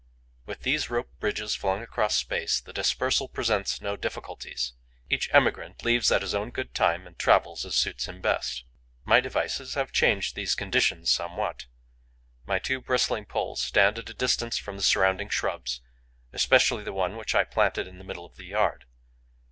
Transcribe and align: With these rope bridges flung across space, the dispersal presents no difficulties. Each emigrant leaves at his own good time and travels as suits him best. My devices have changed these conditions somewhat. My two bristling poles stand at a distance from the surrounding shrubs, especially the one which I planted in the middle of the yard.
With 0.47 0.63
these 0.63 0.89
rope 0.89 1.11
bridges 1.19 1.53
flung 1.53 1.83
across 1.83 2.15
space, 2.15 2.59
the 2.59 2.73
dispersal 2.73 3.27
presents 3.27 3.81
no 3.81 3.95
difficulties. 3.95 4.73
Each 5.11 5.29
emigrant 5.31 5.85
leaves 5.85 6.11
at 6.11 6.23
his 6.23 6.33
own 6.33 6.49
good 6.49 6.73
time 6.73 7.05
and 7.05 7.19
travels 7.19 7.67
as 7.67 7.75
suits 7.75 8.07
him 8.07 8.19
best. 8.19 8.63
My 9.05 9.19
devices 9.19 9.75
have 9.75 9.91
changed 9.91 10.33
these 10.33 10.55
conditions 10.55 11.11
somewhat. 11.11 11.67
My 12.47 12.57
two 12.57 12.81
bristling 12.81 13.25
poles 13.27 13.61
stand 13.61 13.99
at 13.99 14.09
a 14.09 14.15
distance 14.15 14.57
from 14.57 14.75
the 14.75 14.81
surrounding 14.81 15.29
shrubs, 15.29 15.81
especially 16.33 16.83
the 16.83 16.93
one 16.93 17.15
which 17.15 17.35
I 17.35 17.43
planted 17.43 17.85
in 17.87 17.99
the 17.99 18.03
middle 18.03 18.25
of 18.25 18.37
the 18.37 18.45
yard. 18.45 18.85